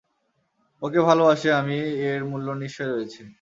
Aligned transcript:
ওকে 0.81 0.99
ভালোবাসি 1.07 1.47
আমি, 1.59 1.77
এর 2.07 2.21
মূল্য 2.29 2.47
নিশ্চয়ই 2.61 2.91
রয়েছে! 2.91 3.21